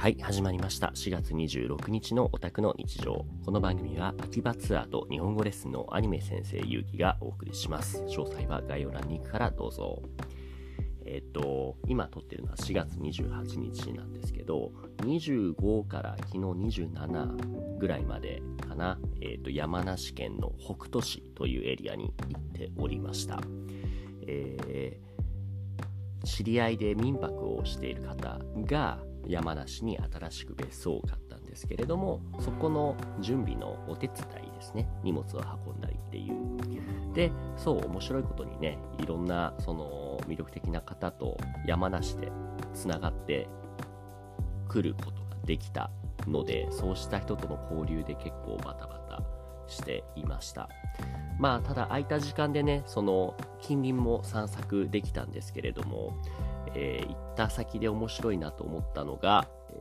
[0.00, 0.92] はい、始まりました。
[0.94, 3.26] 4月26日のオタクの日常。
[3.44, 8.02] この番組は秋葉ツアーと日本語レッスンのアニメ先生ゆうきがお送りします。
[8.04, 10.00] 詳細は概要欄に行くからどうぞ。
[11.04, 14.72] えっ、と、今撮ってるのは4月28日なんですけど、
[15.02, 23.38] 25から昨日27ぐらいまでかな、えっ、と、山梨県の北杜市というエリアに行っておりました。
[24.26, 25.10] えー
[26.24, 34.16] 知り合いで民泊をしている方が山梨に新しく別荘を買ったんですけれどもそこの準備のお手伝
[34.48, 34.88] いですね。
[35.02, 37.14] 荷物を運んだりっていう。
[37.14, 42.30] でそう面白いことにねいろんなその魅力的な方と山梨で
[42.72, 43.48] つながって
[44.68, 45.90] くることができた
[46.26, 49.22] のでそうした人との交流で結構バタバタ
[49.66, 50.68] していました。
[51.38, 56.14] まあただ空いた時間でねその近隣も散策できたんですけれども、
[56.74, 59.72] えー行った先で面白いなと思ったのが、え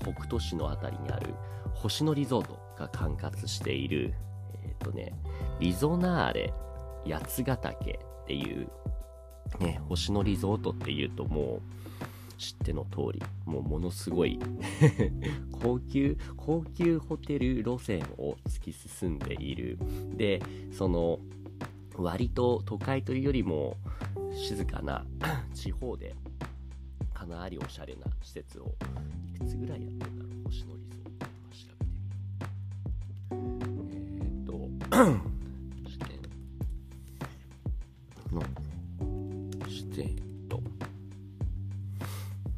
[0.00, 1.34] ーと北杜市の辺りにある
[1.74, 4.14] 星野リゾートが管轄している
[4.64, 5.12] えっ、とね
[5.60, 6.52] リゾナーレ
[7.06, 8.68] 八ヶ岳っていう
[9.60, 14.40] ね星野リゾートっていうともう知っての通りもうものすごい
[15.62, 19.78] 高級高級ホテル路線を突き進んでいる。
[20.16, 21.20] でその
[21.96, 23.76] 割と都会というよりも
[24.34, 25.04] 静かな
[25.54, 26.14] 地方で
[27.14, 28.74] かなりおしゃれな施設を
[29.34, 31.90] いくつぐらいやってるんだろう星野リゾート今調べて
[33.36, 34.02] みる。
[34.10, 34.52] えーっと
[35.88, 36.22] 視点
[38.34, 38.42] の
[39.68, 40.16] 視点
[40.48, 40.62] と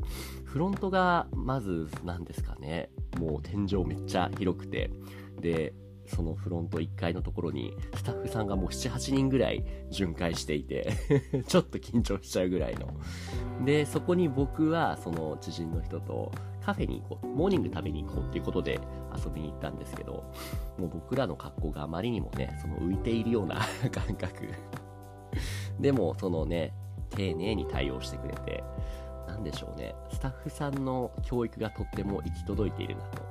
[0.44, 2.90] フロントがまず何ですかね。
[3.18, 4.90] もう天井めっちゃ広くて。
[5.40, 5.74] で
[6.06, 10.92] そのフロント1階のところにスタッフさんがもう78人ぐらい巡回していて
[11.46, 12.88] ちょっと緊張しちゃうぐらいの。
[13.64, 16.32] でそこに僕はその知人の人と
[16.64, 18.80] カフェに行こうモーニング食べに行こうっていうことで
[19.14, 20.24] 遊びに行ったんですけど
[20.78, 23.56] もう僕らの格好があまりにもねその浮いているような
[23.90, 24.48] 感覚。
[25.80, 26.72] でもそのね
[27.10, 28.62] 丁寧に対応してくれて
[29.26, 33.23] なんでしょうねスタッフさんの教育がとっても行き届いているなと。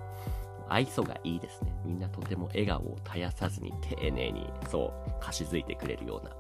[0.70, 6.32] 愛想がいいですねみんなとても笑顔を絶やさずに丁寧にそう貸し付いてくれるような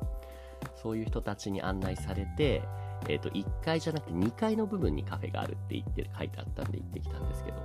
[0.82, 2.62] そういう人たちに案内されて
[3.10, 7.58] えっ、と、1階じゃなくて2階の部分にカフェがあるって言って書いてあったんで行ってきたんですけど、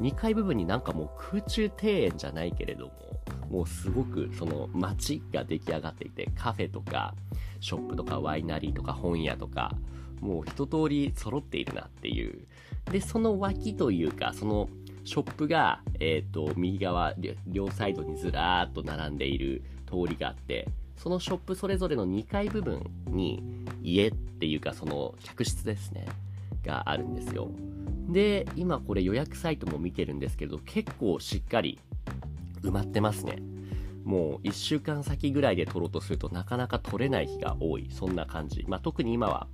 [0.00, 2.92] 2階部分になんかもう空中庭園じゃないけれども、
[3.50, 7.14] もうすごくその街が出来上がっていて、カフェとか、
[7.60, 9.74] ショップとかワイナリーとか本屋とか、
[10.20, 12.46] もう一通り揃っているなっていう。
[12.90, 14.68] で、その脇というか、その
[15.08, 17.14] ショップが、えっ、と、右側、
[17.46, 23.42] 両サイドにずらーっと並んでいる通りがあって、そのショップそれぞれの2階部分に
[23.82, 26.06] 家っていうかその客室ですね
[26.64, 27.48] があるんですよ。
[28.08, 31.78] で今これ予約サイトも見てるんですけど結構しっかり
[32.62, 33.38] 埋まってますね。
[34.04, 37.88] もう1週間先ぐらいで取ろうとするとなかなか取れない日が多い。
[37.92, 38.64] そんな感じ。
[38.66, 39.46] まあ特に今は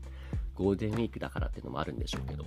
[0.54, 2.44] ゴールデンウィークだからっていうのもあるんでしょうけど。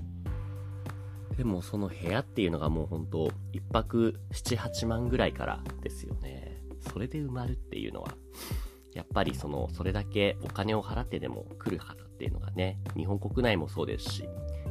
[1.38, 6.62] でもその部屋っていうのがもうほんと1泊78万ぐらいからですよね。
[6.92, 8.10] それで埋まるっていうのは
[8.94, 14.30] やっぱりそのそれだけお金を払ってでも来る方っていうのがね日本国内もそうですし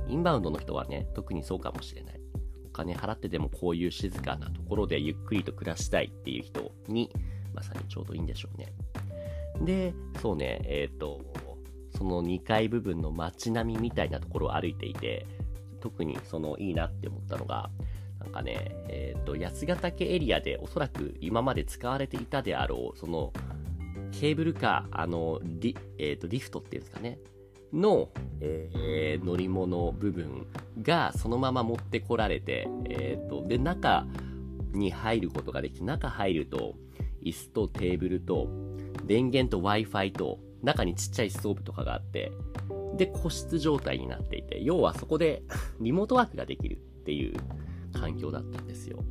[0.08, 2.20] インバウンドの人はね特にそうかもしれない。
[2.64, 7.10] お金払ってでもこういう静かなところでゆっくりと暮らしたいっていう人に
[7.54, 8.72] まさにちょうどいいんでしょうね。
[9.64, 11.20] でそうねえっ、と
[11.96, 15.26] その2階部分の街並みみたいなところを歩いていて
[15.80, 17.70] 特にそのいいなって思ったのが
[18.20, 23.32] なんかね、えっ、ー、と、八ヶ岳エリアでおそらく今まで使われていたであろう、その、
[24.12, 27.18] ケーブルカー、あの、リ,、えーと、リフトっていうんですかね、
[27.72, 30.46] の、えー、乗り物部分
[30.82, 34.06] がそのまま持ってこられて、えっ、ー、と、で、中
[34.72, 36.74] に入ることができて、中入ると、
[37.22, 38.48] 椅子とテーブルと、
[39.04, 42.32] 電源と Wi-Fi と、中にちっちゃいストーブとかがあって、
[42.96, 45.42] で、個室状態になっていて、要はそこで
[45.80, 47.36] リモートワークができるっていう
[47.92, 49.04] 環境だったんですよ。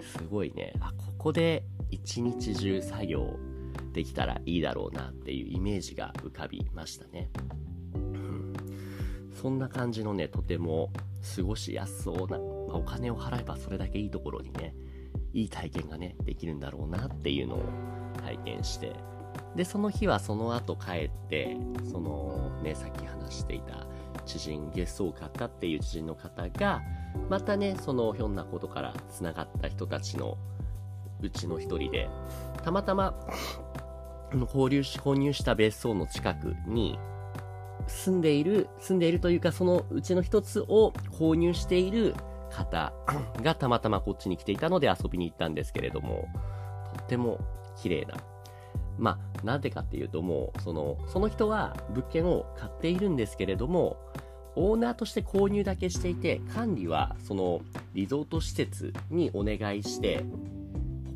[0.00, 3.38] すごいね、あ、ここで一日中作業
[3.92, 7.30] できたらいいだろうなっていうイメージが浮かびましたね。
[7.94, 8.52] うん、
[9.34, 10.92] そんな感じのね、とても
[11.36, 14.74] 過ごしやすそうな、まあ、お金を払えばそれだけいいところにね、
[15.32, 17.62] いい体験がね、できるんだろうなっていうのを
[18.22, 18.92] 体験して、
[19.56, 21.56] で、その日はその後帰って、
[21.90, 23.86] そのね、さっき話していた
[24.26, 26.82] 知人、ゲストを買ったっていう知人の方が、
[27.30, 30.36] またね、そのひょんなことから繋がった人たちの
[31.22, 32.08] うちの一人で、
[32.62, 33.14] たまたま、
[34.30, 36.98] 購入し、購入した別荘の近くに、
[37.86, 42.14] 住んでいる、住んでいるというか、そのうちの一つを購入している
[42.50, 42.92] 方
[43.42, 46.28] がたまたまこっちに来ていたので遊びに行ったんですけれども、
[46.96, 47.38] とっても
[47.80, 48.16] 綺麗な。
[48.98, 53.96] まあ、なんでかっていうともう、その、その人は物件を買っているんですけれども、
[54.56, 57.60] オーナーとして購入だけしていて、管理はその
[57.94, 60.24] リゾート施設にお願いして、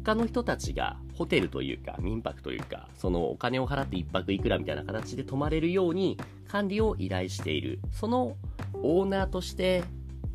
[0.05, 6.19] 他の人たちがホテルというか民泊というか、そのお金を払って1泊いくらみたいな形で泊まれるように
[6.49, 7.81] 管理を依頼している。
[7.93, 8.37] その
[8.83, 9.85] オーナーとして、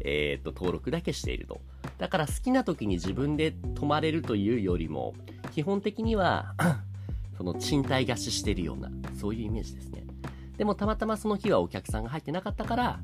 [0.02, 1.62] えっ、と、登録だけしていると。
[1.98, 5.14] だから好きな時に自分で泊まれるというよりも、
[5.52, 6.54] 基本的には
[7.38, 8.90] その賃貸貸ししてるような、
[9.20, 10.04] そういうイメージですね。
[10.58, 13.00] でもたまたまその日はお客さんが入ってなかったから、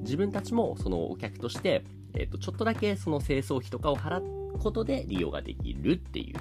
[0.00, 1.84] 自分たちもそのお客として、
[2.14, 6.36] え、ー、と、ちょっとだけその清掃費とかを払うことで利用ができるっていう。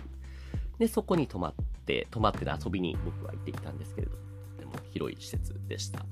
[0.80, 1.54] で、そこに泊まっ
[1.86, 4.14] て、泊まって遊びに僕は行ってきたんですけれど、
[4.60, 6.06] でも広い施設でした。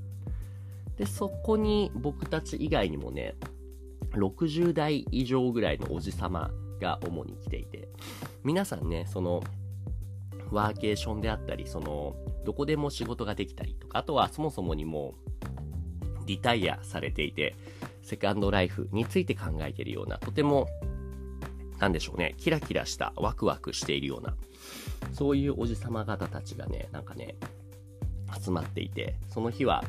[0.98, 3.36] で、そこに僕たち以外にもね、
[4.12, 7.90] 60代以上ぐらいのおじさまが主に来ていて、
[8.44, 9.44] 皆さんね、その、
[10.54, 12.16] ワーケーションであったり、その、
[12.46, 15.16] どこでも仕事ができたりとか、あとはそもそもにも、
[16.26, 17.56] リタイアされていて、
[18.02, 20.68] セカンドライフについて考えているような、とても、
[21.80, 24.36] なんでしょうね、キラキラしたワクワクしているような、
[25.12, 27.36] そういうおじさま方たちがね、なんかね、
[28.42, 29.84] 集まっていて、その日は、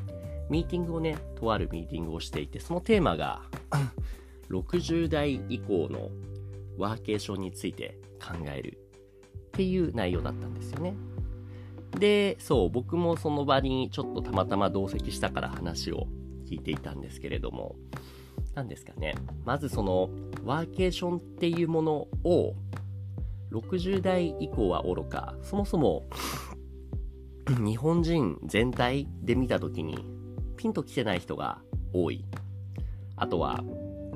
[0.49, 3.43] ミーティングをね、とあるミーティングをしていて、そのテーマが、
[4.51, 6.11] 60代以降の
[6.77, 8.84] ワーケーションについて考える
[9.55, 10.95] っていう内容だったんですよね。
[11.99, 16.09] で、そう、僕もその場にちょっとたまたま同席したから話を
[16.51, 17.77] 聞いていたんですけれども、
[18.55, 19.15] 何ですかね。
[19.45, 20.11] まずその、
[20.45, 21.93] ワーケーションっていうもの
[22.25, 22.55] を、
[23.53, 26.03] 60代以降は愚か、そもそも、
[27.65, 29.97] 日本人全体で見たときに、
[30.57, 31.63] ピンと来てない人が
[31.93, 32.25] 多い。
[33.15, 33.63] あとは、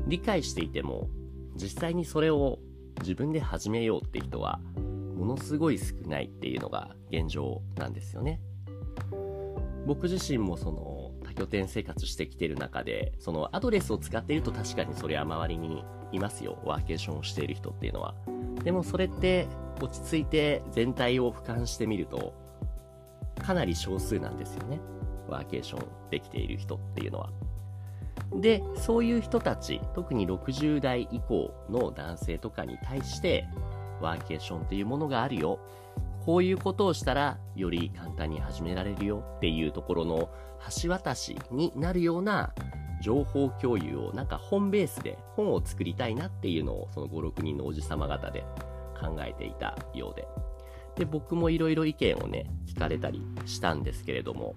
[0.08, 1.08] 理解していても、
[1.54, 2.58] 実際にそれを
[3.00, 4.60] 自分で始めようって人は
[5.18, 8.40] ものすごい少ないっていうのが現状なんですよね。
[9.84, 16.58] 僕自身もその多拠点生活してきてる中で、そのアドレスを使っていると確かにそれは周りにいますよ。
[16.64, 18.14] ワーケーションをしている人っていうのは。
[18.62, 19.48] でもそれって
[19.80, 22.32] 落ち着いて全体を俯瞰してみると、
[23.42, 24.80] かなり少数なんですよね。
[25.28, 27.30] ワーケーションできている人っていうのは。
[28.34, 33.48] で、そういう人たち、特に60代以降の男性とかに対して、
[34.02, 35.58] ワーケーションっていうものがあるよ。
[36.24, 40.30] こういうことをしたらより簡単に始められるよっていうところの
[40.82, 42.52] 橋渡しになるような
[43.00, 48.44] 情報共有をなんか本ベースで本を作りたいなっていうのをその5、6人のおじさま方で
[49.00, 50.26] 考えていたようで。
[50.96, 54.54] で、僕もいろいろ意見をね、聞かれたりしたんですけれども、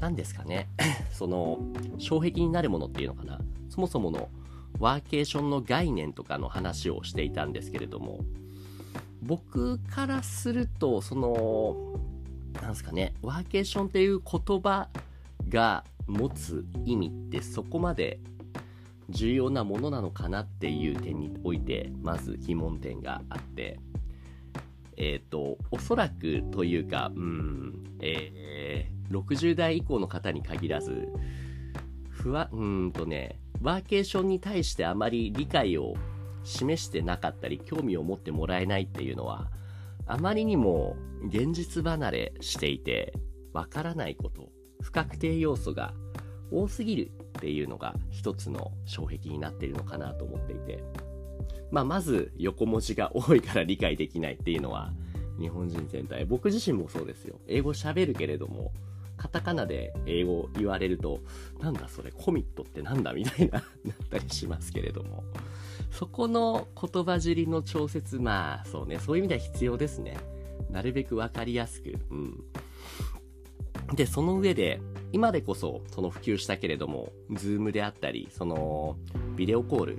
[0.00, 0.68] 何ですかね、
[1.12, 1.58] その、
[2.00, 3.38] 障壁になるものっていうのかな。
[3.68, 4.30] そもそもの
[4.78, 8.20] ワーケーションの概念とかの話をしていたんですけれども、
[9.22, 12.00] 僕からすると、その、
[12.62, 14.88] なんすかね、ワーケーションっていう言葉
[15.48, 18.20] が持つ意味ってそこまで
[19.08, 23.78] 重要なものなのかなっていう点において、まず疑問点があって、
[24.96, 31.08] えっ、ー、と、おそらくというか、うん、えー、60代以降の方に限らず、
[32.10, 35.94] ふわ、うんとね、ワーケーションに対してあまり理解を
[36.46, 39.50] 示してなかったり興味を持ってもらえないっていうのは
[40.06, 40.96] あまりにも
[41.28, 43.12] 現実離れしていて
[43.52, 44.48] わからないこと
[44.80, 45.92] 不確定要素が
[46.50, 50.82] 多すぎるっていうのが一つの障壁になっているのかなと思っていて。
[51.70, 54.92] まあ、まず横文字が多いから理解できないっていうのは
[55.38, 56.24] 日本人全体。
[56.24, 57.40] 僕自身もそうですよ。
[57.46, 58.72] 英語喋るけれども
[59.26, 61.20] カタカナで英語を言われると
[61.60, 65.24] なんだそれコミットってなんだみたいななったりしますけれども。
[65.90, 70.16] そこの言葉尻の調節まあそうねそういう意味では必要ですね。
[70.70, 71.98] なるべく分かりやすく。
[72.10, 72.44] うん。
[73.94, 74.80] でその上で
[75.12, 78.96] 今でこそその普及したけれども Zoom であったりその
[79.36, 79.98] ビデオコール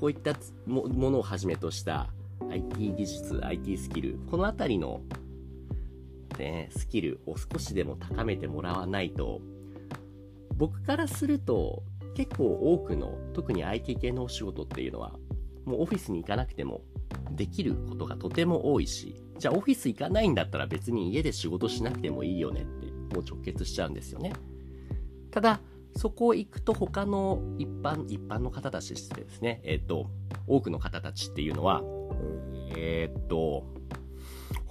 [0.00, 0.34] こういった
[0.66, 2.12] ものをはじめとした
[2.50, 5.00] IT 技術、IT スキル、このあたりの、
[6.38, 9.40] ね、スキルを少しでも高めてもらわないと、
[10.56, 11.82] 僕からすると
[12.14, 15.12] 結構多くの、特に IT 系のお仕事っていうのは、
[15.64, 16.82] もうオフィスに行かなくても
[17.30, 24.32] できることがとても多いし、じゃあオフィス行かないんだったら別に家で仕事しなくてもいいよねって、もう直結しちゃうんですよね。
[25.30, 25.60] ただ、
[25.96, 30.10] そこ行くと他の一般、一般の方たちですね、えっ、ー、と、
[30.46, 31.82] 多くの方たちっていうのは、
[32.76, 33.64] えー、っと、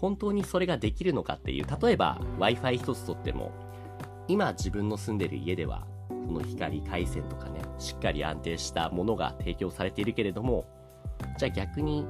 [0.01, 3.51] 本当にそれができるのかっていう、例えば Wi-Fi 一つとっても、
[4.27, 10.65] 今自分の住んでる家では、その光回線とかね、しっかり安定したものが提供されているけれども、
[11.38, 12.08] じゃあ逆に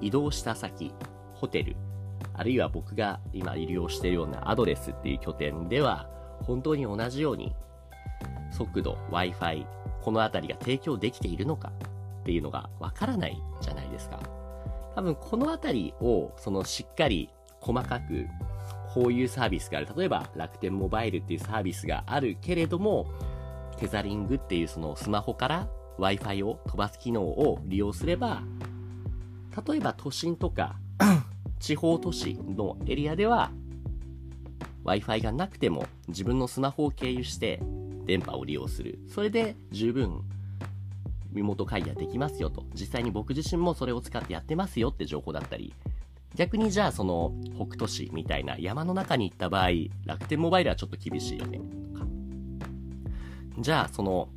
[0.00, 0.94] 移動した先、
[1.34, 1.76] ホテル、
[2.34, 6.08] あるいは僕が今利用しているようなアドレスっていう拠点では、
[6.44, 7.54] 本当に同じように
[8.52, 9.66] 速度、Wi-Fi、
[10.00, 11.72] この辺りが提供できているのか
[12.20, 14.20] っていうのがわからないじゃないですか。
[14.94, 17.30] 多分この辺りを、そのしっかり
[17.60, 18.26] 細かく、
[18.94, 19.88] こういうサービスがある。
[19.96, 23.06] 例えば楽天モバイルっていうサービスがあるけれども、
[23.78, 25.68] テザリングっていうそのスマホから
[25.98, 28.42] Wi-Fi を飛ばす機能を利用すれば、
[29.66, 30.76] 例えば都心とか
[31.58, 33.50] 地方都市のエリアでは
[34.84, 37.60] Wi-Fi がなくても自分のスマホを経由して
[38.04, 38.98] 電波を利用する。
[39.08, 40.22] それで十分
[41.32, 42.64] 身元解離できますよと。
[42.74, 45.74] 実際に僕自身もそれを使ってやってますよって情報だったり。
[46.34, 49.68] 逆にじゃあその北斗市みたいな山の中に行った場合、
[50.06, 51.58] 楽天モバイルはちょっと厳しいよね。
[51.92, 52.06] とか。
[53.58, 54.28] じゃあその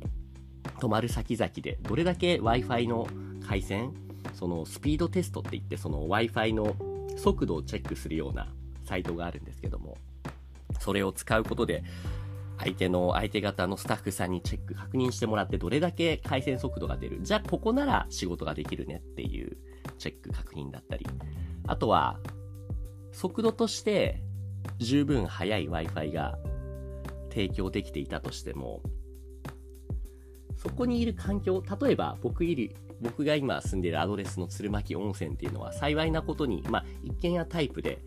[0.78, 3.06] 泊まる先々でどれだけ Wi-Fi の
[3.46, 3.94] 回線、
[4.34, 6.76] そのスピードテストって言ってその Wi-Fi の
[7.16, 8.48] 速度をチェックするような
[8.84, 9.96] サイトがあるんですけども、
[10.80, 11.82] それを使うことで
[12.58, 17.18] 相手の、相手方のスタッフさんにチェック、確認してもらって、どれだけ回線速度が出る。
[17.22, 19.56] じゃあ、ここなら仕事ができるねっていう
[19.98, 21.06] チェック、確認だったり。
[21.66, 22.20] あとは、
[23.12, 24.22] 速度として
[24.78, 26.38] 十分速い Wi-Fi が
[27.30, 28.82] 提供できていたとしても、
[30.56, 38.00] そこにいる環境、例えば僕いる、僕が今住んでいるアドレスの鶴巻温泉っていうのは幸いなことに、まあ、一軒家タイプで、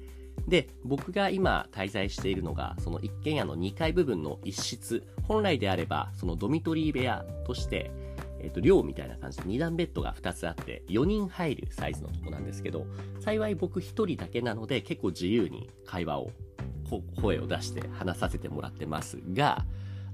[0.50, 5.04] で、僕が今滞在しているのが、その一軒家の2階部分の一室。
[5.24, 7.92] 本来であれば、そのドミトリー部屋として、
[8.42, 12.88] えっ、ー、と、寮みたいな感じで2段ベッドが2つあって、4人入るサイズのとこなんですけど、
[13.20, 16.32] 幸い僕1人だけなので、結構自由に会話を、
[17.22, 19.66] 声を出して話させてもらってますが、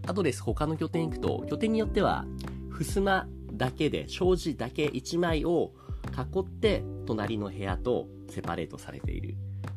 [0.05, 2.25] アドレス他の拠点行くと、拠点によっては、
[2.71, 5.71] 襖だけで、障子だけ1枚を
[6.11, 9.35] 囲って、隣の部屋とセパレートされている。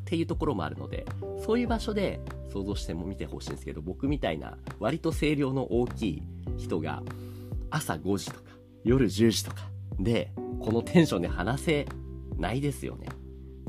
[0.09, 1.05] っていうところもあるので、
[1.45, 2.19] そういう場所で
[2.51, 6.23] 想像しても見てほしいんですけど、僕みたいな割と声量の大きい
[6.57, 7.03] 人が
[7.69, 8.41] 朝5時とか
[8.85, 9.69] 夜10時とか
[10.01, 11.87] でこのテンションで話せ
[12.39, 13.07] ないですよね。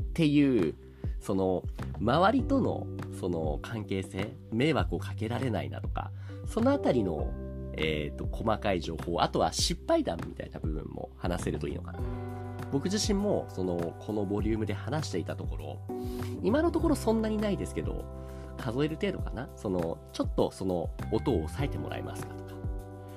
[0.02, 0.74] っていう、
[1.20, 1.62] その
[2.00, 2.86] 周りとの
[3.20, 6.10] その関係性、迷惑をかけられないなとか、
[6.46, 7.30] そのあたりの
[7.74, 12.00] えっ、ー、と、細かい情報、あとは失敗談みたいな部分も話せるといいのかな。
[12.70, 15.78] 僕自身も、その、このボリュームで話していたところ、
[16.42, 18.04] 今のところそんなにないですけど、
[18.56, 19.48] 数える程度かな？
[19.56, 22.50] その、ちょっとその音を抑えてもらえますかとか。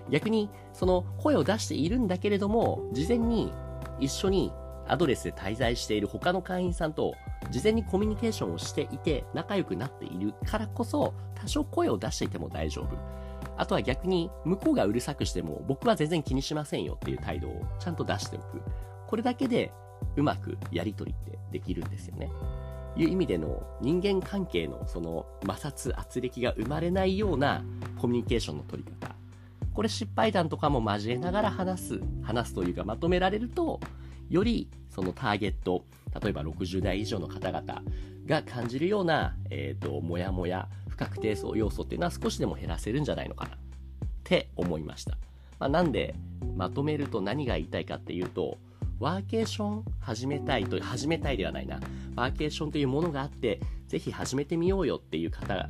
[0.09, 3.51] 逆に、その声を出しているんだけれども、事前に
[3.99, 4.51] 一緒に
[4.87, 7.13] アドレスで滞在している他の会員さんと
[7.51, 12.87] 事前にコミュニケーションをしていて仲良くなっているからこそ多少声を出していても大丈夫。
[13.55, 18.61] あとは逆に向こうがうるさくしても僕は全然気にしませんよっていう態度をちゃんと出しておく。
[19.13, 19.71] これだけで
[20.15, 22.31] うまくやり取りってできるんですよね。
[22.95, 27.63] いう意味での人間関係のその摩擦圧力が生まれないような
[28.01, 29.13] コミュニケーションの取り方。
[29.71, 33.79] これ失敗談とかも交えながら話す、話すというかまとめられると、
[34.31, 35.85] よりそのターゲット、
[36.19, 37.83] 例えば60代以上の方々
[38.25, 43.57] が感じるような、えっ、ー、と、もやもや、不確定要素っていうのは少しでも減らせるんじゃないのかなっ
[44.23, 45.11] て思いました。
[45.59, 46.15] まあ、なんで、
[46.57, 48.57] まとめると何が言いたいかっていうと、
[49.03, 51.77] ワーケーション始めたいと、始めたいではないな。
[52.15, 55.69] ワーケーションというものがあって、ぜひ始めてみようよっていう方が、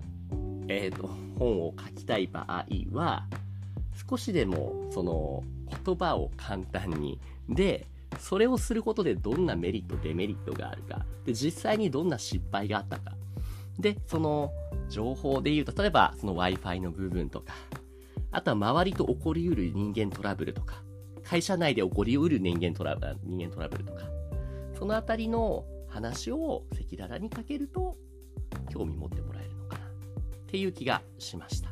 [0.68, 1.10] えっ、ー、と、
[1.40, 3.26] 本を書きたい場合は、
[4.08, 5.44] 少しでも、その、
[5.84, 7.88] 言葉を簡単に、で、
[8.20, 11.04] それをすることでどんなメリット、デメリットがあるか。
[11.26, 13.14] で、実際にどんな失敗があったか。
[13.80, 14.52] で、その
[14.90, 17.56] 情報で言うと、例えばその Wi-Fi の部分とか、
[18.32, 20.83] あとは周りと起こりうる人間トラブルとか、
[21.24, 24.04] 会社内で起こりうる人間トラブル、人間トラブルとか、
[24.78, 27.98] そのあたりの話を赤裸々にかけると、
[28.70, 29.90] 興味持ってもらえるのかなっ
[30.48, 31.70] ていう気がしました。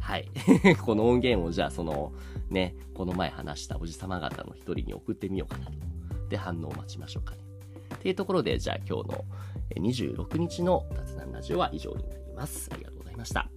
[0.00, 0.28] はい。
[0.84, 2.12] この音源をじゃあその
[2.50, 5.72] ね、この前話したおじさま方の一人に送ってみようかなと。
[6.28, 7.42] で、反応を待ちましょうかね。
[7.94, 9.24] っていうところで、じゃあ今日の
[9.76, 12.68] 26日の雑談ラジオは以上になります。
[12.72, 13.51] ありがとうございました。